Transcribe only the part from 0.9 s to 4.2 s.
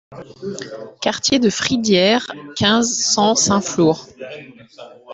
Quartier de Fridières, quinze, cent Saint-Flour